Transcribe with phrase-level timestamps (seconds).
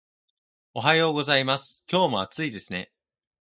[0.73, 1.83] おはようございます。
[1.87, 2.91] 今日も暑いですね